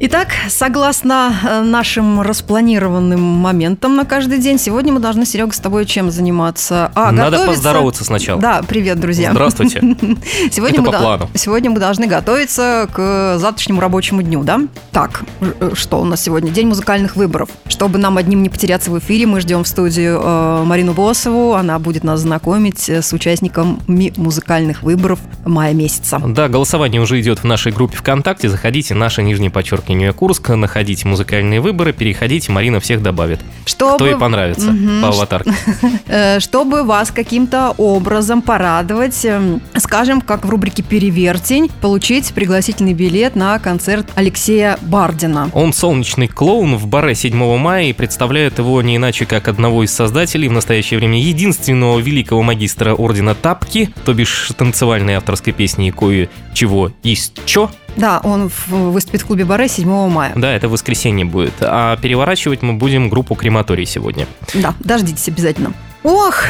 Итак, 0.00 0.28
согласно 0.48 1.34
э, 1.42 1.62
нашим 1.62 2.20
распланированным 2.20 3.20
моментам 3.20 3.96
на 3.96 4.04
каждый 4.04 4.38
день, 4.38 4.56
сегодня 4.56 4.92
мы 4.92 5.00
должны, 5.00 5.26
Серега, 5.26 5.52
с 5.52 5.58
тобой 5.58 5.86
чем 5.86 6.12
заниматься? 6.12 6.92
А, 6.94 7.10
Надо 7.10 7.32
готовиться... 7.32 7.54
поздороваться 7.54 8.04
сначала. 8.04 8.40
Да, 8.40 8.62
привет, 8.62 9.00
друзья. 9.00 9.32
Здравствуйте. 9.32 9.80
Сегодня 10.52 10.74
Это 10.74 10.82
мы 10.82 10.92
по 10.92 10.98
плану. 10.98 11.30
Сегодня 11.34 11.70
мы 11.72 11.80
должны 11.80 12.06
готовиться 12.06 12.88
к 12.92 13.38
завтрашнему 13.38 13.80
рабочему 13.80 14.22
дню, 14.22 14.44
да? 14.44 14.60
Так, 14.92 15.24
э, 15.40 15.72
что 15.74 16.00
у 16.00 16.04
нас 16.04 16.22
сегодня? 16.22 16.52
День 16.52 16.68
музыкальных 16.68 17.16
выборов. 17.16 17.48
Чтобы 17.66 17.98
нам 17.98 18.18
одним 18.18 18.44
не 18.44 18.50
потеряться 18.50 18.92
в 18.92 18.98
эфире, 19.00 19.26
мы 19.26 19.40
ждем 19.40 19.64
в 19.64 19.68
студию 19.68 20.20
э, 20.22 20.62
Марину 20.64 20.92
Босову. 20.92 21.54
Она 21.54 21.76
будет 21.80 22.04
нас 22.04 22.20
знакомить 22.20 22.88
с 22.88 23.12
участниками 23.12 24.12
музыкальных 24.16 24.84
выборов 24.84 25.18
мая 25.44 25.74
месяца. 25.74 26.22
Да, 26.24 26.46
голосование 26.46 27.00
уже 27.00 27.20
идет 27.20 27.40
в 27.40 27.44
нашей 27.44 27.72
группе 27.72 27.96
ВКонтакте. 27.96 28.48
Заходите, 28.48 28.94
наша 28.94 29.22
нижняя 29.22 29.50
подчеркивание 29.50 29.87
подчеркивание 29.88 30.12
Курск, 30.12 30.48
находите 30.50 31.08
музыкальные 31.08 31.60
выборы, 31.60 31.92
переходите, 31.92 32.52
Марина 32.52 32.80
всех 32.80 33.02
добавит. 33.02 33.40
Чтобы... 33.64 33.94
Кто 33.94 34.06
ей 34.06 34.16
понравится 34.16 34.70
угу. 34.70 35.02
по 35.02 35.08
аватарке. 35.08 35.52
Э, 36.10 36.40
чтобы 36.40 36.84
вас 36.84 37.10
каким-то 37.10 37.74
образом 37.76 38.40
порадовать, 38.40 39.24
эм, 39.24 39.60
скажем, 39.76 40.20
как 40.22 40.46
в 40.46 40.50
рубрике 40.50 40.82
«Перевертень», 40.82 41.70
получить 41.82 42.32
пригласительный 42.32 42.94
билет 42.94 43.36
на 43.36 43.58
концерт 43.58 44.06
Алексея 44.14 44.78
Бардина. 44.82 45.50
Он 45.52 45.72
солнечный 45.72 46.28
клоун 46.28 46.76
в 46.76 46.86
баре 46.86 47.14
7 47.14 47.58
мая 47.58 47.86
и 47.86 47.92
представляет 47.92 48.58
его 48.58 48.80
не 48.80 48.96
иначе, 48.96 49.26
как 49.26 49.48
одного 49.48 49.84
из 49.84 49.92
создателей 49.92 50.48
в 50.48 50.52
настоящее 50.52 50.98
время 50.98 51.20
единственного 51.20 51.98
великого 51.98 52.42
магистра 52.42 52.94
ордена 52.94 53.34
Тапки, 53.34 53.90
то 54.04 54.14
бишь 54.14 54.50
танцевальной 54.56 55.14
авторской 55.14 55.52
песни 55.52 55.90
«Кое-чего 55.90 56.92
есть 57.02 57.44
чё», 57.44 57.70
да, 57.96 58.20
он 58.22 58.50
выступит 58.68 59.22
в 59.22 59.26
клубе 59.26 59.44
Баре 59.44 59.68
7 59.68 60.08
мая. 60.08 60.32
Да, 60.36 60.52
это 60.52 60.68
воскресенье 60.68 61.24
будет. 61.24 61.54
А 61.60 61.96
переворачивать 61.96 62.62
мы 62.62 62.74
будем 62.74 63.08
группу 63.08 63.34
Крематорий 63.34 63.86
сегодня. 63.86 64.26
Да, 64.54 64.74
дождитесь 64.80 65.28
обязательно. 65.28 65.72
Ох, 66.04 66.44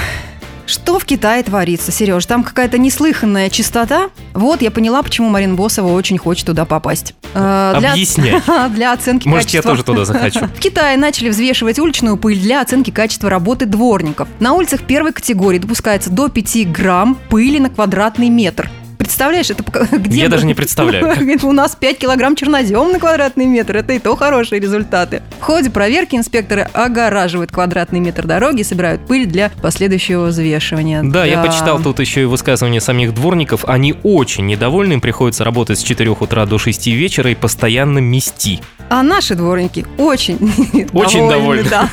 что 0.68 0.98
в 0.98 1.06
Китае 1.06 1.42
творится, 1.42 1.90
Сереж? 1.90 2.26
Там 2.26 2.44
какая-то 2.44 2.76
неслыханная 2.76 3.48
чистота. 3.48 4.10
Вот 4.34 4.60
я 4.60 4.70
поняла, 4.70 5.02
почему 5.02 5.30
Марин 5.30 5.56
Босова 5.56 5.90
очень 5.94 6.18
хочет 6.18 6.44
туда 6.44 6.66
попасть. 6.66 7.14
Э, 7.32 7.74
для... 7.78 7.92
Объясняй. 7.92 8.42
Для 8.74 8.92
оценки 8.92 9.26
Может, 9.26 9.46
качества. 9.46 9.70
я 9.70 9.72
тоже 9.72 9.82
туда 9.82 10.04
захочу. 10.04 10.40
В 10.54 10.60
Китае 10.60 10.98
начали 10.98 11.30
взвешивать 11.30 11.78
уличную 11.78 12.18
пыль 12.18 12.38
для 12.38 12.60
оценки 12.60 12.90
качества 12.90 13.30
работы 13.30 13.64
дворников. 13.64 14.28
На 14.40 14.52
улицах 14.52 14.82
первой 14.82 15.12
категории 15.12 15.58
допускается 15.58 16.10
до 16.10 16.28
5 16.28 16.70
грамм 16.70 17.16
пыли 17.30 17.60
на 17.60 17.70
квадратный 17.70 18.28
метр 18.28 18.70
представляешь, 19.08 19.48
это 19.50 19.64
где... 19.98 20.20
Я 20.20 20.28
даже 20.28 20.44
не 20.44 20.54
представляю. 20.58 21.16
У 21.42 21.52
нас 21.52 21.74
5 21.74 21.98
килограмм 21.98 22.36
чернозем 22.36 22.92
на 22.92 22.98
квадратный 22.98 23.46
метр. 23.46 23.76
Это 23.78 23.94
и 23.94 23.98
то 23.98 24.14
хорошие 24.16 24.60
результаты. 24.60 25.22
В 25.40 25.42
ходе 25.42 25.70
проверки 25.70 26.14
инспекторы 26.14 26.68
огораживают 26.72 27.50
квадратный 27.50 28.00
метр 28.00 28.26
дороги 28.26 28.60
и 28.60 28.64
собирают 28.64 29.06
пыль 29.06 29.26
для 29.26 29.50
последующего 29.62 30.26
взвешивания. 30.26 31.02
Да, 31.02 31.20
да, 31.20 31.24
я 31.24 31.42
почитал 31.42 31.80
тут 31.80 32.00
еще 32.00 32.22
и 32.22 32.24
высказывания 32.26 32.80
самих 32.80 33.14
дворников. 33.14 33.64
Они 33.66 33.94
очень 34.02 34.46
недовольны, 34.46 34.94
им 34.94 35.00
приходится 35.00 35.42
работать 35.42 35.78
с 35.78 35.82
4 35.82 36.10
утра 36.10 36.44
до 36.44 36.58
6 36.58 36.86
вечера 36.88 37.30
и 37.30 37.34
постоянно 37.34 37.98
мести. 37.98 38.60
А 38.90 39.02
наши 39.02 39.34
дворники 39.34 39.86
очень 39.96 40.38
Очень 40.92 41.28
довольны, 41.28 41.68
да. 41.68 41.88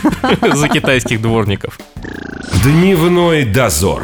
за 0.54 0.68
китайских 0.68 1.22
дворников. 1.22 1.80
Дневной 2.64 3.46
дозор. 3.46 4.04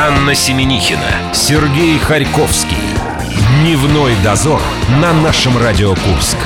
Анна 0.00 0.32
Семенихина, 0.32 1.34
Сергей 1.34 1.98
Харьковский. 1.98 2.76
Дневной 3.60 4.12
дозор 4.22 4.60
на 5.00 5.12
нашем 5.12 5.58
Радио 5.58 5.88
Курск. 5.96 6.36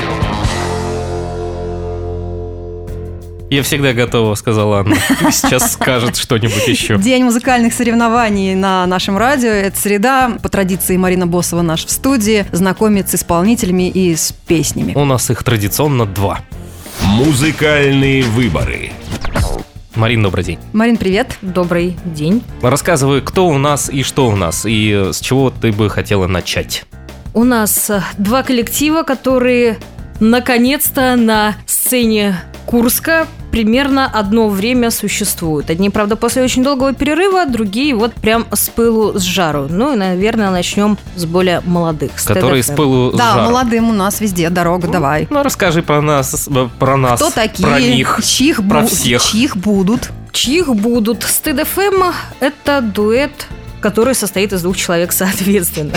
Я 3.51 3.63
всегда 3.63 3.93
готова, 3.93 4.37
сказала 4.37 4.79
Анна. 4.79 4.97
Сейчас 5.31 5.75
скажет 5.75 6.17
что-нибудь 6.17 6.67
еще. 6.67 6.97
День 6.97 7.25
музыкальных 7.25 7.75
соревнований 7.75 8.55
на 8.55 8.87
нашем 8.87 9.19
радио. 9.19 9.51
Это 9.51 9.79
среда. 9.79 10.39
По 10.43 10.49
традиции 10.49 10.97
Марина 10.97 11.27
Босова 11.27 11.61
наш 11.61 11.85
в 11.85 11.91
студии 11.91 12.47
знакомит 12.53 13.11
с 13.11 13.17
исполнителями 13.17 13.91
и 13.91 14.17
с 14.17 14.33
песнями. 14.33 14.95
У 14.95 15.05
нас 15.05 15.31
их 15.31 15.45
традиционно 15.45 16.07
два. 16.07 16.41
Музыкальные 17.03 18.23
выборы. 18.23 18.93
Марин, 19.95 20.23
добрый 20.23 20.43
день. 20.43 20.59
Марин, 20.73 20.97
привет. 20.97 21.37
Добрый 21.43 21.97
день. 22.05 22.43
Рассказывай, 22.63 23.21
кто 23.21 23.47
у 23.49 23.59
нас 23.59 23.91
и 23.91 24.03
что 24.03 24.29
у 24.29 24.37
нас, 24.37 24.65
и 24.65 25.11
с 25.13 25.21
чего 25.21 25.51
ты 25.51 25.71
бы 25.71 25.91
хотела 25.91 26.27
начать. 26.27 26.85
У 27.35 27.45
нас 27.45 27.91
э, 27.91 28.03
два 28.17 28.43
коллектива, 28.43 29.03
которые 29.03 29.79
наконец-то 30.23 31.17
на 31.17 31.57
сцене 31.67 32.41
Курска 32.67 33.27
примерно 33.51 34.07
одно 34.07 34.49
время 34.49 34.91
существуют. 34.91 35.69
Одни, 35.69 35.91
правда, 35.91 36.17
после 36.17 36.43
очень 36.43 36.63
долгого 36.63 36.95
перерыва, 36.95 37.45
другие 37.45 37.95
вот 37.95 38.15
прям 38.15 38.47
с 38.51 38.69
пылу 38.71 39.19
с 39.19 39.23
жару. 39.23 39.67
Ну 39.69 39.93
и, 39.93 39.97
наверное, 39.97 40.51
начнем 40.51 40.97
с 41.17 41.27
более 41.27 41.61
молодых. 41.61 42.19
С 42.19 42.25
Которые 42.25 42.63
с 42.63 42.71
пылу 42.71 43.13
с 43.13 43.17
да, 43.17 43.33
жару. 43.33 43.41
Да, 43.41 43.51
молодым 43.51 43.91
у 43.91 43.93
нас 43.93 44.21
везде 44.21 44.49
дорога, 44.49 44.87
ну, 44.87 44.93
давай. 44.93 45.27
Ну, 45.29 45.43
расскажи 45.43 45.83
про 45.83 46.01
нас, 46.01 46.49
про 46.79 46.97
нас, 46.97 47.21
Кто 47.21 47.31
такие, 47.31 47.69
про 47.69 47.81
них, 47.81 48.21
чьих 48.25 48.57
про 48.67 48.83
бу- 48.83 48.87
всех. 48.87 49.23
Чьих 49.23 49.57
будут? 49.57 50.11
Чьих 50.33 50.75
будут? 50.75 51.25
Стыд 51.25 51.67
ФМ– 51.67 52.05
это 52.41 52.81
дуэт 52.81 53.49
который 53.83 54.15
состоит 54.15 54.53
из 54.53 54.63
двух 54.63 54.77
человек 54.77 55.13
соответственно. 55.13 55.95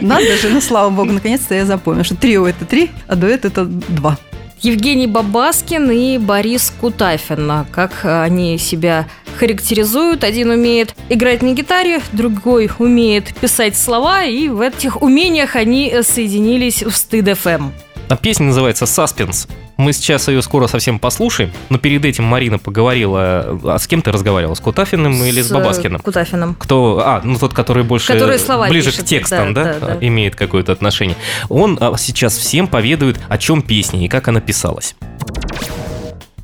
Надо 0.00 0.36
же, 0.36 0.48
ну 0.48 0.60
слава 0.60 0.90
богу, 0.90 1.12
наконец-то 1.12 1.54
я 1.54 1.64
запомнил, 1.64 2.02
что 2.02 2.16
трио 2.16 2.48
это 2.48 2.64
три, 2.64 2.90
а 3.06 3.14
дуэт 3.14 3.44
это 3.44 3.64
два. 3.64 4.18
Евгений 4.62 5.06
Бабаскин 5.06 5.90
и 5.90 6.18
Борис 6.18 6.70
Кутафин. 6.80 7.64
Как 7.70 8.04
они 8.04 8.58
себя 8.58 9.06
характеризуют. 9.38 10.22
Один 10.22 10.50
умеет 10.50 10.94
играть 11.08 11.40
на 11.40 11.52
гитаре, 11.52 12.02
другой 12.12 12.70
умеет 12.78 13.34
писать 13.36 13.74
слова, 13.76 14.24
и 14.24 14.48
в 14.48 14.60
этих 14.60 15.00
умениях 15.00 15.56
они 15.56 15.94
соединились 16.02 16.82
в 16.82 16.90
Стыд 16.90 17.38
ФМ. 17.38 17.70
А 18.10 18.16
песня 18.16 18.46
называется 18.46 18.86
«Саспенс». 18.86 19.46
Мы 19.76 19.92
сейчас 19.92 20.26
ее 20.26 20.42
скоро 20.42 20.66
совсем 20.66 20.98
послушаем, 20.98 21.52
но 21.68 21.78
перед 21.78 22.04
этим 22.04 22.24
Марина 22.24 22.58
поговорила... 22.58 23.60
А 23.64 23.78
с 23.78 23.86
кем 23.86 24.02
ты 24.02 24.10
разговаривала? 24.10 24.54
С 24.54 24.60
Кутафиным 24.60 25.14
с 25.14 25.24
или 25.24 25.40
с 25.40 25.48
Бабаскиным? 25.48 26.00
Кутафиным. 26.00 26.56
Кто? 26.58 27.00
А, 27.04 27.20
ну 27.22 27.38
тот, 27.38 27.54
который 27.54 27.84
больше... 27.84 28.12
Который 28.12 28.40
слова 28.40 28.68
ближе 28.68 28.90
пишет, 28.90 29.04
к 29.04 29.08
текстам, 29.08 29.54
да, 29.54 29.62
да, 29.62 29.74
да, 29.78 29.86
да. 29.94 29.98
имеет 30.00 30.34
какое-то 30.34 30.72
отношение. 30.72 31.16
Он 31.48 31.78
а, 31.80 31.96
сейчас 31.96 32.36
всем 32.36 32.66
поведает, 32.66 33.20
о 33.28 33.38
чем 33.38 33.62
песня 33.62 34.04
и 34.04 34.08
как 34.08 34.26
она 34.26 34.40
писалась 34.40 34.96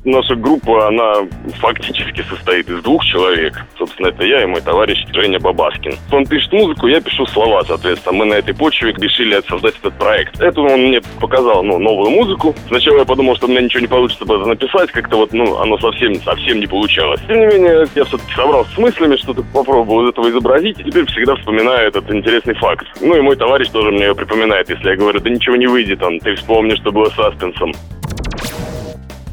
наша 0.07 0.35
группа, 0.35 0.87
она 0.87 1.27
фактически 1.59 2.23
состоит 2.29 2.69
из 2.69 2.81
двух 2.81 3.03
человек. 3.05 3.65
Собственно, 3.77 4.07
это 4.07 4.23
я 4.23 4.43
и 4.43 4.45
мой 4.45 4.61
товарищ 4.61 5.05
Женя 5.13 5.39
Бабаскин. 5.39 5.93
Он 6.11 6.25
пишет 6.25 6.51
музыку, 6.53 6.87
я 6.87 7.01
пишу 7.01 7.25
слова, 7.27 7.63
соответственно. 7.63 8.17
Мы 8.17 8.25
на 8.25 8.35
этой 8.35 8.55
почве 8.55 8.93
решили 8.93 9.41
создать 9.47 9.75
этот 9.79 9.93
проект. 9.97 10.39
Это 10.41 10.61
он 10.61 10.87
мне 10.87 11.01
показал, 11.19 11.63
ну, 11.63 11.77
новую 11.77 12.09
музыку. 12.11 12.55
Сначала 12.67 12.99
я 12.99 13.05
подумал, 13.05 13.35
что 13.35 13.47
у 13.47 13.49
меня 13.49 13.61
ничего 13.61 13.81
не 13.81 13.87
получится 13.87 14.23
это 14.23 14.45
написать, 14.45 14.91
как-то 14.91 15.17
вот, 15.17 15.33
ну, 15.33 15.57
оно 15.57 15.77
совсем, 15.77 16.15
совсем 16.21 16.59
не 16.59 16.67
получалось. 16.67 17.21
Тем 17.27 17.39
не 17.39 17.45
менее, 17.47 17.85
я 17.95 18.05
все-таки 18.05 18.33
собрался 18.33 18.71
с 18.73 18.77
мыслями, 18.77 19.15
что-то 19.17 19.43
попробовал 19.53 20.05
из 20.05 20.09
этого 20.09 20.29
изобразить, 20.29 20.79
и 20.79 20.83
теперь 20.83 21.05
всегда 21.07 21.35
вспоминаю 21.35 21.87
этот 21.87 22.09
интересный 22.11 22.55
факт. 22.55 22.87
Ну 23.01 23.15
и 23.15 23.21
мой 23.21 23.35
товарищ 23.35 23.69
тоже 23.69 23.91
мне 23.91 24.13
припоминает, 24.15 24.69
если 24.69 24.89
я 24.89 24.95
говорю, 24.95 25.19
да 25.19 25.29
ничего 25.29 25.55
не 25.55 25.67
выйдет, 25.67 26.01
он, 26.01 26.19
ты 26.19 26.35
вспомни, 26.35 26.75
что 26.75 26.91
было 26.91 27.09
саспенсом. 27.09 27.73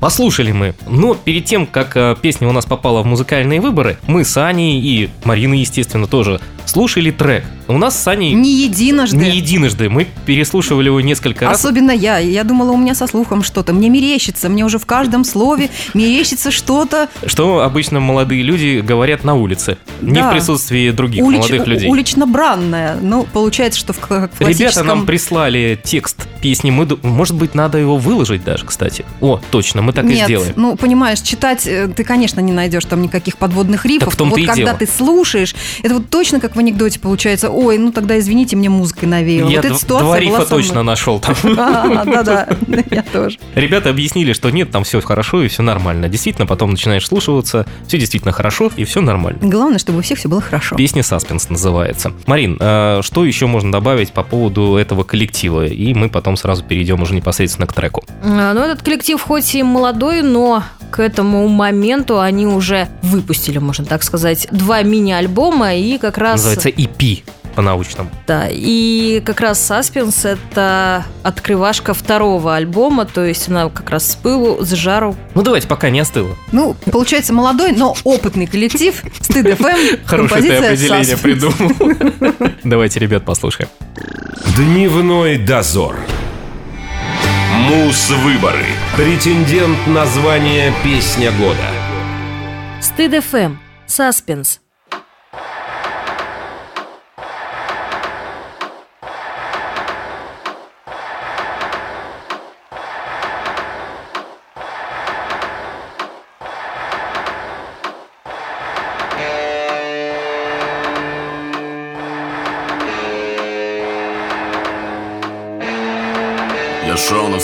Послушали 0.05 0.53
мы. 0.53 0.75
Но 0.87 1.15
перед 1.15 1.47
тем, 1.47 1.67
как 1.67 1.97
э, 1.97 2.15
песня 2.21 2.47
у 2.47 2.53
нас 2.53 2.67
попала 2.67 3.01
в 3.01 3.07
музыкальные 3.07 3.63
выборы, 3.63 3.97
мы 4.07 4.27
с 4.27 4.37
Аней 4.37 4.79
и 4.79 5.09
Мариной, 5.25 5.61
естественно, 5.61 6.07
тоже 6.07 6.43
слушали 6.75 7.13
трек. 7.13 7.45
У 7.69 7.79
нас 7.79 8.03
с 8.03 8.07
Аней... 8.09 8.35
Не 8.35 8.53
единожды. 8.65 9.17
Не 9.17 9.31
единожды. 9.31 9.89
Мы 9.89 10.09
переслушивали 10.27 10.87
его 10.87 11.01
несколько 11.01 11.47
раз. 11.47 11.61
Особенно 11.61 11.93
я. 11.93 12.19
Я 12.19 12.45
думала, 12.45 12.73
у 12.73 12.77
меня 12.77 12.95
со 12.95 13.07
слухом 13.07 13.43
что-то. 13.43 13.73
Мне 13.73 13.89
мерещится. 13.89 14.49
Мне 14.49 14.65
уже 14.65 14.79
в 14.79 14.85
каждом 14.85 15.25
слове 15.25 15.71
мерещится 15.95 16.51
что-то. 16.51 17.09
Что 17.25 17.61
обычно 17.61 18.01
молодые 18.01 18.43
люди 18.43 18.83
говорят 18.85 19.25
на 19.25 19.35
улице. 19.35 19.79
Не 20.03 20.21
да. 20.21 20.29
в 20.29 20.33
присутствии 20.33 20.91
других 20.91 21.25
Улич... 21.25 21.49
молодых 21.49 21.67
людей. 21.67 21.89
Улично-бранное. 21.89 22.97
Ну, 23.01 23.27
получается, 23.33 23.79
что 23.79 23.93
в, 23.93 23.99
в 23.99 24.01
классическом... 24.01 24.49
Ребята 24.49 24.83
нам 24.85 25.07
прислали 25.07 25.81
текст 25.83 26.27
песни. 26.43 26.71
Мы, 26.71 26.87
может 27.03 27.37
быть, 27.37 27.55
надо 27.55 27.79
его 27.79 27.97
выложить 27.97 28.45
даже, 28.45 28.67
кстати. 28.67 29.07
О, 29.23 29.41
точно, 29.51 29.81
мы 29.81 29.95
так 29.95 30.05
Нет, 30.05 30.23
и 30.23 30.25
сделаем. 30.25 30.53
ну, 30.57 30.77
понимаешь, 30.77 31.21
читать 31.21 31.67
э, 31.67 31.89
ты, 31.89 32.05
конечно, 32.05 32.41
не 32.41 32.53
найдешь 32.53 32.85
там 32.85 33.01
никаких 33.01 33.39
подводных 33.39 33.87
рифов. 33.87 34.09
Так 34.09 34.15
в 34.15 34.17
том 34.17 34.29
вот 34.29 34.39
и 34.39 34.45
когда 34.45 34.57
дело. 34.57 34.75
ты 34.75 34.87
слушаешь, 34.87 35.55
это 35.83 35.95
вот 35.95 36.11
точно 36.11 36.41
как 36.41 36.57
в 36.57 36.61
анекдоте 36.65 36.99
получается. 36.99 37.51
ой, 37.51 37.79
ну 37.79 37.93
тогда 37.93 38.19
извините, 38.19 38.57
мне 38.57 38.69
музыкой 38.69 39.09
навеяло. 39.09 39.49
Я 39.49 39.57
вот 39.57 39.65
эта 39.67 39.75
ситуация 39.79 40.07
два 40.07 40.19
рифа 40.19 40.47
точно 40.47 40.83
нашел 40.83 41.21
там. 41.21 41.35
Да-да, 41.45 42.49
я 42.91 43.03
тоже. 43.03 43.39
Ребята 43.55 43.91
объяснили, 43.91 44.33
что 44.33 44.51
нет, 44.51 44.71
там 44.71 44.85
все 44.85 45.01
хорошо 45.01 45.43
и 45.43 45.49
все 45.49 45.63
нормально. 45.63 46.09
Действительно, 46.09 46.47
потом 46.47 46.71
начинаешь 46.71 47.07
слушаться, 47.07 47.67
все 47.87 47.99
действительно 47.99 48.33
хорошо 48.33 48.71
и 48.77 48.85
все 48.85 49.01
нормально. 49.01 49.39
Главное, 49.43 49.79
чтобы 49.79 49.99
у 49.99 50.03
всех 50.03 50.19
все 50.19 50.29
было 50.29 50.41
хорошо. 50.41 50.77
Песня 50.77 51.03
«Саспенс» 51.03 51.49
называется. 51.49 52.13
Марин, 52.27 52.59
а 52.61 53.01
что 53.03 53.25
еще 53.25 53.47
можно 53.47 53.71
добавить 53.71 54.13
по 54.13 54.23
поводу 54.23 54.77
этого 54.77 55.05
коллектива? 55.05 55.67
И 55.67 55.95
мы 55.95 56.09
потом 56.09 56.37
сразу 56.37 56.65
перейдем 56.65 57.03
уже 57.03 57.15
непосредственно 57.15 57.67
к 57.67 57.73
треку. 57.73 58.05
А, 58.23 58.55
ну, 58.55 58.61
этот 58.61 58.83
коллектив 58.83 59.21
хоть 59.21 59.55
и 59.55 59.63
молодой, 59.63 60.23
но 60.23 60.63
к 60.95 61.01
этому 61.01 61.49
моменту 61.49 62.21
они 62.21 62.47
уже 62.47 62.89
выпустили, 63.03 63.59
можно 63.59 63.85
так 63.85 64.05
сказать, 64.05 64.47
два 64.53 64.83
мини-альбома 64.83 65.75
и 65.75 65.99
как 65.99 66.19
раз... 66.19 66.54
Называется 66.55 66.69
EP 66.69 67.23
по-научному. 67.55 68.11
Да, 68.27 68.49
и 68.51 69.23
как 69.25 69.41
раз 69.41 69.61
«Саспенс»— 69.61 70.25
это 70.25 71.05
открывашка 71.23 71.95
второго 71.95 72.57
альбома, 72.57 73.05
то 73.05 73.25
есть 73.25 73.49
она 73.49 73.69
как 73.71 73.91
раз 73.91 74.11
с 74.11 74.17
пылу, 74.17 74.65
с 74.65 74.73
жару. 74.73 75.17
Ну, 75.35 75.43
давайте, 75.43 75.69
пока 75.69 75.91
не 75.91 76.01
остыла. 76.01 76.37
Ну, 76.53 76.75
получается, 76.91 77.33
молодой, 77.33 77.73
но 77.73 77.97
опытный 78.05 78.47
коллектив, 78.47 79.01
Стыд 79.21 79.57
ФМ, 79.57 80.05
Хорошее 80.05 80.43
ты 80.43 80.55
определение 80.57 81.17
придумал. 81.17 82.53
Давайте, 82.65 82.99
ребят, 82.99 83.25
послушаем. 83.25 83.69
Дневной 84.57 85.39
дозор. 85.39 85.97
Мус-выборы. 87.69 88.65
Претендент 88.97 89.87
на 89.87 90.07
звание 90.07 90.73
«Песня 90.83 91.31
года». 91.33 91.71
Стыд 92.81 93.23
ФМ. 93.25 93.57
Саспенс. 93.87 94.61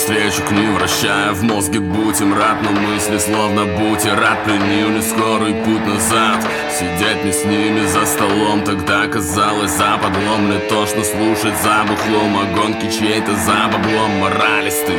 навстречу 0.31 0.47
к 0.47 0.51
ним, 0.51 0.75
вращая 0.75 1.31
в 1.33 1.43
мозге 1.43 1.79
будь 1.79 2.19
им 2.21 2.33
рад 2.33 2.57
Но 2.63 2.71
мысли 2.71 3.17
словно 3.17 3.65
будь 3.65 4.05
и 4.05 4.09
рад. 4.09 4.43
Приняли 4.43 5.01
скорый 5.01 5.53
путь 5.53 5.85
назад. 5.85 6.45
Сидеть 6.71 7.23
не 7.23 7.31
с 7.31 7.45
ними 7.45 7.85
за 7.85 8.05
столом, 8.05 8.61
тогда 8.63 9.07
казалось 9.07 9.71
за 9.71 9.97
подлом 10.01 10.47
Мне 10.47 10.59
тошно 10.69 11.03
слушать 11.03 11.57
за 11.63 11.83
бухлом, 11.87 12.37
а 12.37 12.55
гонки 12.55 12.89
чьей-то 12.91 13.35
за 13.35 13.69
баблом. 13.71 14.11
Моралисты, 14.19 14.93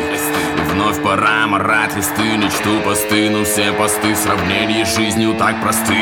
вновь 0.73 1.02
пора 1.02 1.46
морать 1.46 1.96
листы. 1.96 2.37
Ничту 2.37 2.81
посты, 2.84 3.31
но 3.31 3.44
все 3.44 3.73
посты. 3.73 4.14
В 4.14 4.19
сравнении 4.19 4.84
с 4.84 4.96
жизнью 4.96 5.34
так 5.38 5.61
просты. 5.62 5.96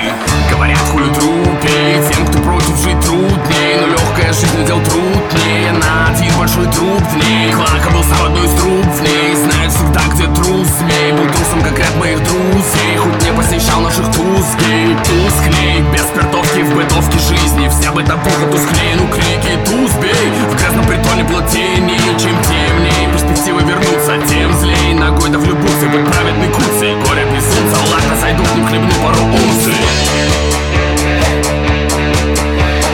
Говорят, 0.50 0.78
хули 0.90 1.12
трупей, 1.14 2.02
тем, 2.12 2.26
кто 2.26 2.38
против 2.42 2.76
жить 2.76 3.00
трудней 3.00 3.76
Но 3.80 3.86
легкая 3.86 4.32
жизнь 4.32 4.64
дел 4.66 4.80
труднее, 4.82 5.72
на 5.72 6.08
один 6.08 6.36
большой 6.38 6.66
труп 6.72 7.02
в 7.02 7.16
ней 7.16 7.52
Клака 7.52 7.90
был 7.90 8.02
сам 8.02 8.26
одной 8.26 8.46
из 8.46 8.60
труб 8.60 8.84
в 8.84 9.02
ней 9.02 9.19
Знает 9.34 9.72
всегда, 9.72 10.00
где 10.12 10.24
трус 10.26 10.66
змей 10.66 11.12
Был 11.12 11.26
трусом, 11.26 11.62
как 11.62 11.78
ряд 11.78 11.94
моих 11.96 12.18
друзей. 12.22 12.96
Хоть 12.98 13.22
не 13.22 13.32
посещал 13.32 13.80
наших 13.80 14.06
тузгей 14.06 14.96
Тусклей, 15.06 15.82
без 15.92 16.02
спиртовки 16.02 16.60
в 16.62 16.74
бытовке 16.74 17.18
жизни. 17.18 17.68
Вся 17.68 17.92
бытопуха 17.92 18.46
тусклей, 18.50 18.94
ну 18.96 19.06
крики 19.08 19.54
тузбей. 19.64 20.26
В 20.50 20.56
грязном 20.58 20.84
притоне 20.86 21.24
плотнее, 21.24 22.18
чем 22.18 22.36
темней. 22.42 23.12
Перспективы 23.12 23.60
вернуться, 23.62 24.18
тем 24.28 24.52
злей. 24.58 24.94
Ногой 24.94 25.30
да 25.30 25.38
влюбился, 25.38 25.86
быть 25.86 26.04
праведный 26.10 26.48
куцей. 26.48 26.94
Горе 27.06 27.24
безумца, 27.32 27.78
ладно, 27.90 28.16
зайду 28.20 28.42
к 28.44 28.54
ним, 28.54 28.66
хлебну 28.66 28.92
пару 29.02 29.24
унций. 29.24 29.74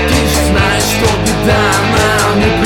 Ты 0.08 0.18
же 0.28 0.40
знаешь, 0.50 0.84
что 0.84 1.06
беда 1.24 1.62
нам 1.96 2.40
не 2.40 2.65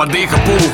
подыха 0.00 0.38
пух 0.46 0.72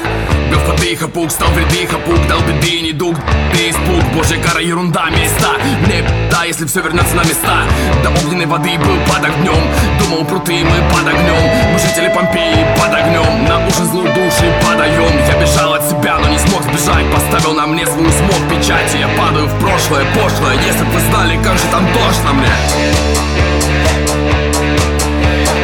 Бил 0.50 0.60
в 0.60 0.66
подыха 0.66 1.08
пук, 1.08 1.32
стал 1.32 1.48
вредыха 1.48 1.98
пук 1.98 2.20
Дал 2.28 2.40
беды, 2.42 2.80
не 2.80 2.92
дух, 2.92 3.16
ты 3.52 3.70
испуг 3.70 4.04
Божья 4.14 4.38
кара, 4.40 4.60
ерунда, 4.60 5.10
места. 5.10 5.50
Мне 5.84 6.04
да, 6.30 6.44
если 6.44 6.64
все 6.64 6.80
вернется 6.80 7.16
на 7.16 7.24
места. 7.24 7.64
До 8.04 8.10
огненной 8.10 8.46
воды 8.46 8.78
был 8.78 8.96
под 9.10 9.24
огнем 9.24 9.62
Думал, 9.98 10.24
пруты 10.26 10.62
мы 10.62 10.78
под 10.94 11.08
огнем 11.08 11.42
Мы 11.72 11.78
жители 11.80 12.08
Помпеи 12.14 12.64
под 12.78 12.94
огнем 12.94 13.48
На 13.48 13.66
уши 13.66 13.84
злой 13.90 14.06
души 14.14 14.46
подаем 14.62 15.18
Я 15.26 15.40
бежал 15.40 15.74
от 15.74 15.82
себя, 15.90 16.18
но 16.18 16.28
не 16.28 16.38
смог 16.38 16.62
сбежать. 16.62 17.10
Поставил 17.12 17.54
на 17.54 17.66
мне 17.66 17.84
свою 17.84 18.10
смог 18.12 18.40
печати. 18.48 18.98
Я 18.98 19.08
падаю 19.18 19.46
в 19.46 19.58
прошлое, 19.58 20.04
пошлое. 20.14 20.54
Если 20.64 20.84
бы 20.84 20.92
вы 20.92 21.00
знали, 21.00 21.36
как 21.42 21.58
же 21.58 21.64
там 21.72 21.84
тошно 21.92 22.32
мне 22.32 22.54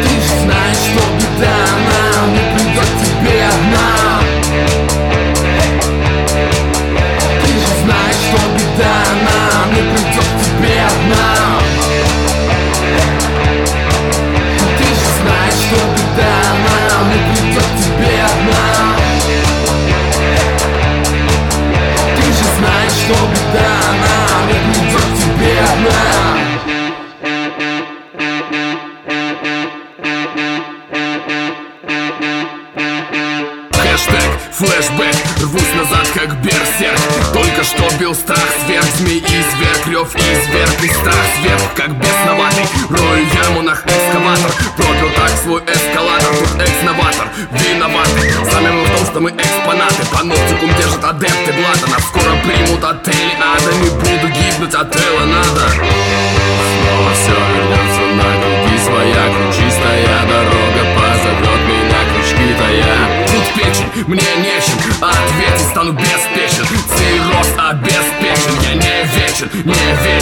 Ты 0.03 0.15
же 0.21 0.35
знаешь, 0.43 0.83
что 0.91 1.03
беда 1.15 1.57
нам 1.87 2.33
не 2.33 2.59
придет 2.59 3.02
Ты 22.17 22.23
же 22.23 22.45
знаешь, 22.63 22.93
что 22.93 23.15
беда 23.33 23.73
нам 24.03 24.49
не 24.49 24.59
придет 24.75 25.09
тебе 25.19 25.59
одна 25.61 26.32
как 41.83 41.99
бесноватый 41.99 42.65
Рою 42.91 43.27
яму 43.45 43.63
на 43.63 43.73
экскаватор. 43.73 44.53
Пропил 44.77 45.11
так 45.17 45.31
свой 45.43 45.61
эскалатор. 45.63 46.31
Тут 46.39 46.61
экс-новатор, 46.61 47.29
виноватый 47.51 48.31
Сами 48.51 48.85
в 48.85 48.97
том, 48.97 49.07
что 49.07 49.21
мы 49.21 49.31
экспонаты. 49.31 50.07
По 50.13 50.23
ногтикум 50.23 50.71
держат 50.79 51.05
адепты 51.05 51.53
Блатана 51.53 51.99
Скоро 52.01 52.37
примут 52.45 52.85
отели 52.85 53.35
ада. 53.35 53.73
Не 53.83 53.91
буду 53.91 54.29
гибнуть 54.29 54.75
от 54.75 54.95
надо 54.95 55.65
Снова 56.71 57.11
все 57.15 57.35
вернется 57.35 58.05
на 58.15 58.31
круги 58.43 58.79
своя. 58.79 59.23
Кручистая 59.35 60.27
дорога 60.31 60.83
позовет 60.95 61.63
меня 61.67 62.01
крючки-то 62.15 62.69
я 62.71 63.23
печень 63.57 64.05
Мне 64.07 64.23
нечем. 64.39 64.79
Ответить, 65.01 65.69
стану 65.71 65.93
беспечен. 65.93 66.67
Рост 67.33 67.55
обеспечен. 67.59 68.53
Я 68.63 68.75
не 68.75 69.03
вечен, 69.15 69.49
не 69.65 69.73
вечен, 69.73 70.22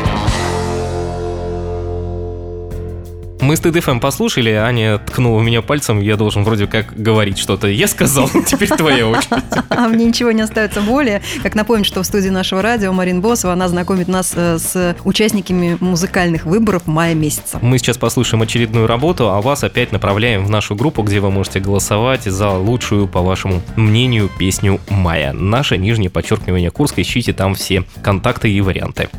Мы 3.41 3.55
стыд 3.55 3.75
ФМ 3.83 3.99
послушали, 3.99 4.51
Аня 4.51 4.99
ткнула 4.99 5.41
меня 5.41 5.63
пальцем, 5.63 5.99
я 5.99 6.15
должен 6.15 6.43
вроде 6.43 6.67
как 6.67 6.93
говорить 6.95 7.39
что-то. 7.39 7.67
Я 7.67 7.87
сказал, 7.87 8.29
теперь 8.45 8.69
твоя 8.69 9.07
очередь. 9.07 9.43
А 9.69 9.87
мне 9.87 10.05
ничего 10.05 10.31
не 10.31 10.41
остается 10.41 10.79
более, 10.81 11.23
как 11.41 11.55
напомнить, 11.55 11.87
что 11.87 12.03
в 12.03 12.05
студии 12.05 12.29
нашего 12.29 12.61
радио 12.61 12.93
Марин 12.93 13.19
Босова, 13.19 13.53
она 13.53 13.67
знакомит 13.67 14.07
нас 14.07 14.33
э, 14.35 14.59
с 14.59 14.95
участниками 15.03 15.75
музыкальных 15.79 16.45
выборов 16.45 16.85
мая 16.85 17.15
месяца. 17.15 17.57
Мы 17.63 17.79
сейчас 17.79 17.97
послушаем 17.97 18.43
очередную 18.43 18.85
работу, 18.85 19.29
а 19.29 19.41
вас 19.41 19.63
опять 19.63 19.91
направляем 19.91 20.45
в 20.45 20.49
нашу 20.51 20.75
группу, 20.75 21.01
где 21.01 21.19
вы 21.19 21.31
можете 21.31 21.59
голосовать 21.59 22.25
за 22.25 22.51
лучшую, 22.51 23.07
по 23.07 23.21
вашему 23.21 23.63
мнению, 23.75 24.29
песню 24.37 24.79
мая. 24.89 25.33
Наше 25.33 25.79
нижнее 25.79 26.11
подчеркивание 26.11 26.69
Курска, 26.69 27.01
ищите 27.01 27.33
там 27.33 27.55
все 27.55 27.85
контакты 28.03 28.51
и 28.51 28.61
варианты. 28.61 29.09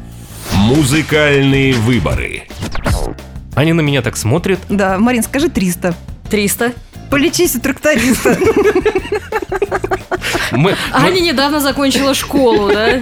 Музыкальные 0.55 1.73
выборы. 1.75 2.45
Они 3.55 3.73
на 3.73 3.81
меня 3.81 4.03
так 4.03 4.17
смотрят. 4.17 4.61
Да, 4.69 4.99
Марин, 4.99 5.23
скажи 5.23 5.49
300. 5.49 5.95
300. 6.31 6.73
Полечись 7.11 7.55
у 7.57 7.61
тракториста. 7.61 8.39
Мы, 10.53 10.75
Аня 10.93 11.21
недавно 11.21 11.61
закончила 11.61 12.15
школу, 12.15 12.69
да? 12.69 13.01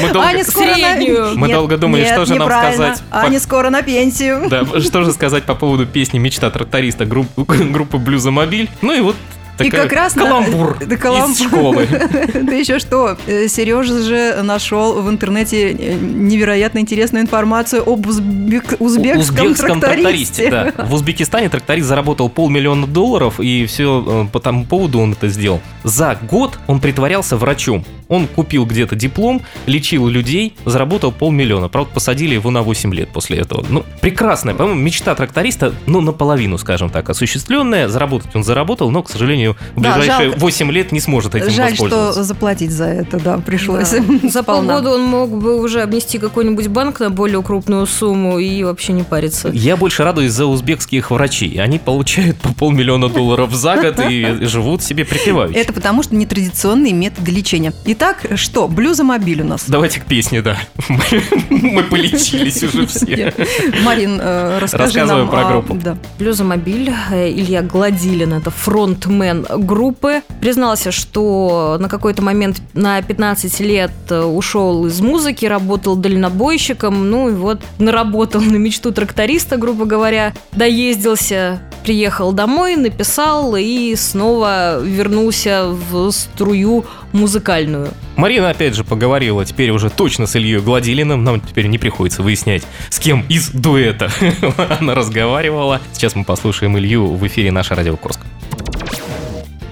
мы 0.00 0.10
долго, 0.12 0.28
Аня 0.28 0.44
скоро 0.44 0.66
на- 0.66 0.74
Среднюю. 0.74 1.38
Мы 1.38 1.48
долго 1.52 1.76
думали, 1.78 2.02
нет, 2.02 2.12
что 2.12 2.24
же 2.26 2.34
нам 2.34 2.48
сказать. 2.48 3.02
Аня 3.10 3.40
скоро 3.40 3.70
на 3.70 3.82
пенсию. 3.82 4.48
Да, 4.48 4.64
что 4.80 5.04
же 5.04 5.12
сказать 5.12 5.44
по 5.44 5.54
поводу 5.54 5.86
песни 5.86 6.18
«Мечта 6.18 6.50
тракториста» 6.50 7.04
групп- 7.06 7.28
группы 7.36 7.98
«Блюзомобиль». 7.98 8.68
Ну 8.82 8.92
и 8.92 9.00
вот 9.00 9.16
И 9.58 9.70
как 9.70 9.92
раз 9.92 10.14
на- 10.16 10.24
каламбур 10.24 10.78
Да, 10.86 10.96
каламбур. 10.96 11.30
из 11.30 11.40
школы. 11.42 11.88
Да 12.42 12.52
еще 12.54 12.78
что, 12.78 13.16
Сережа 13.48 14.02
же 14.02 14.42
нашел 14.42 15.00
в 15.02 15.08
интернете 15.10 15.70
э, 15.72 15.94
невероятно 16.00 16.78
интересную 16.78 17.22
информацию 17.22 17.82
об 17.86 18.06
узбек- 18.06 18.76
узбекском, 18.80 19.46
узбекском 19.46 19.80
трактористе. 19.80 20.48
трактористе. 20.48 20.74
Да. 20.76 20.84
В 20.92 20.94
Узбекистане 20.94 21.48
тракторист 21.48 21.86
заработал 21.86 22.28
полмиллиона 22.28 22.86
долларов, 22.86 23.40
и 23.40 23.66
все 23.66 24.28
по 24.32 24.40
тому 24.40 24.64
поводу 24.64 25.00
он 25.00 25.12
это 25.12 25.28
сделал. 25.28 25.60
За 25.84 26.18
год 26.28 26.58
он 26.66 26.80
притворялся 26.80 27.36
врачом. 27.36 27.84
Он 28.08 28.26
купил 28.26 28.66
где-то 28.66 28.94
диплом, 28.94 29.40
лечил 29.66 30.06
людей, 30.06 30.54
заработал 30.66 31.12
полмиллиона. 31.12 31.68
Правда, 31.68 31.90
посадили 31.94 32.34
его 32.34 32.50
на 32.50 32.62
8 32.62 32.92
лет 32.94 33.08
после 33.08 33.38
этого. 33.38 33.64
Ну, 33.68 33.84
прекрасная, 34.02 34.54
по-моему, 34.54 34.80
мечта 34.80 35.14
тракториста, 35.14 35.72
ну, 35.86 36.02
наполовину, 36.02 36.58
скажем 36.58 36.90
так, 36.90 37.08
осуществленная. 37.08 37.88
Заработать 37.88 38.34
он 38.36 38.44
заработал, 38.44 38.90
но, 38.90 39.02
к 39.02 39.08
сожалению, 39.08 39.51
в 39.74 39.80
Да, 39.80 39.94
ближайшие 39.96 40.28
жалко. 40.30 40.40
8 40.40 40.70
лет 40.72 40.92
не 40.92 41.00
сможет 41.00 41.34
этим 41.34 41.50
Жаль, 41.50 41.74
что 41.74 41.84
воспользоваться. 41.84 42.22
заплатить 42.24 42.70
за 42.72 42.84
это, 42.84 43.18
да, 43.20 43.38
пришлось. 43.38 43.88
За 43.88 44.42
Сполна. 44.42 44.74
полгода 44.74 44.90
он 44.90 45.02
мог 45.02 45.30
бы 45.30 45.60
уже 45.60 45.82
обнести 45.82 46.18
какой-нибудь 46.18 46.68
банк 46.68 47.00
на 47.00 47.10
более 47.10 47.42
крупную 47.42 47.86
сумму 47.86 48.38
и 48.38 48.62
вообще 48.64 48.92
не 48.92 49.02
париться. 49.02 49.50
Я 49.52 49.76
больше 49.76 50.04
радуюсь 50.04 50.32
за 50.32 50.46
узбекских 50.46 51.10
врачей. 51.10 51.60
Они 51.60 51.78
получают 51.78 52.36
по 52.38 52.52
полмиллиона 52.54 53.08
долларов 53.08 53.52
за 53.54 53.76
год 53.76 54.00
и 54.08 54.38
живут 54.46 54.82
себе 54.82 55.04
припеваючи. 55.04 55.54
Это 55.56 55.72
потому, 55.72 56.02
что 56.02 56.14
нетрадиционные 56.14 56.92
методы 56.92 57.30
лечения. 57.30 57.72
Итак, 57.86 58.26
что? 58.36 58.68
Блюзомобиль 58.68 59.42
у 59.42 59.44
нас. 59.46 59.64
Давайте 59.66 60.00
к 60.00 60.04
песне, 60.04 60.42
да. 60.42 60.56
Мы, 61.50 61.82
полечились 61.84 62.62
уже 62.62 62.86
все. 62.86 63.32
Марин, 63.84 64.18
э, 64.20 64.58
расскажи 64.60 64.84
Рассказывай 64.84 65.20
нам 65.22 65.30
про 65.30 65.46
о- 65.46 65.50
группу. 65.52 65.74
да. 65.74 65.96
Блюзомобиль 66.18 66.92
э, 67.10 67.30
Илья 67.30 67.62
Гладилин, 67.62 68.34
это 68.34 68.50
фронтмен 68.50 69.31
группы, 69.34 70.22
признался, 70.40 70.92
что 70.92 71.76
на 71.80 71.88
какой-то 71.88 72.22
момент 72.22 72.60
на 72.74 73.00
15 73.02 73.60
лет 73.60 73.90
э, 74.10 74.22
ушел 74.22 74.86
из 74.86 75.00
музыки, 75.00 75.46
работал 75.46 75.96
дальнобойщиком, 75.96 77.10
ну 77.10 77.28
и 77.28 77.32
вот 77.32 77.60
наработал 77.78 78.40
на 78.40 78.56
мечту 78.56 78.92
тракториста, 78.92 79.56
грубо 79.56 79.84
говоря, 79.84 80.32
доездился, 80.52 81.60
приехал 81.82 82.32
домой, 82.32 82.76
написал 82.76 83.56
и 83.56 83.94
снова 83.96 84.80
вернулся 84.80 85.66
в 85.66 86.10
струю 86.10 86.84
музыкальную. 87.12 87.90
Марина 88.16 88.50
опять 88.50 88.74
же 88.74 88.84
поговорила 88.84 89.44
теперь 89.44 89.70
уже 89.70 89.90
точно 89.90 90.26
с 90.26 90.36
Ильей 90.36 90.60
Гладилиным. 90.60 91.24
Нам 91.24 91.40
теперь 91.40 91.66
не 91.66 91.78
приходится 91.78 92.22
выяснять, 92.22 92.62
с 92.90 92.98
кем 92.98 93.24
из 93.28 93.50
дуэта 93.50 94.10
она 94.80 94.94
разговаривала. 94.94 95.80
Сейчас 95.92 96.14
мы 96.14 96.24
послушаем 96.24 96.78
Илью 96.78 97.06
в 97.14 97.26
эфире 97.26 97.50
«Наша 97.50 97.74
радио 97.74 97.96
Курск». 97.96 98.20